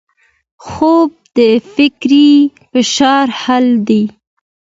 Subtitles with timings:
[0.67, 1.39] خوب د
[1.75, 2.31] فکري
[2.73, 4.03] فشار حل دی